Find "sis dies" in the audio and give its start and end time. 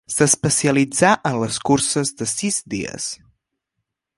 2.33-3.07